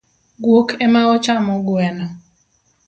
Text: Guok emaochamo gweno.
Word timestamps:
Guok 0.43 0.69
emaochamo 0.85 1.53
gweno. 1.67 2.05